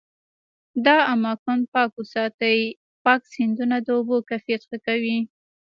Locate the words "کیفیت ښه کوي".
4.29-5.17